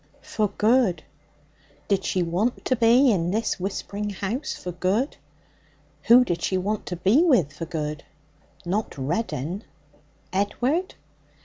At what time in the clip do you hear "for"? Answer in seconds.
0.23-0.47, 4.55-4.71, 7.53-7.67